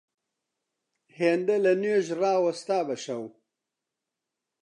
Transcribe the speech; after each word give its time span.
هێندە 1.17 1.55
لە 1.65 1.73
نوێژا 1.81 2.15
ڕاوەستا 2.21 2.79
بە 2.87 2.95
شەو 3.03 3.23